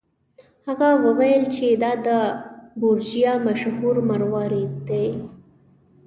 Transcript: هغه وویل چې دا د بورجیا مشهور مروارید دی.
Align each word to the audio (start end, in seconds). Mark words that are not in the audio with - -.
هغه 0.67 0.89
وویل 1.05 1.43
چې 1.55 1.65
دا 1.83 1.91
د 2.07 2.09
بورجیا 2.79 3.33
مشهور 3.47 3.95
مروارید 4.09 4.71
دی. 4.89 5.07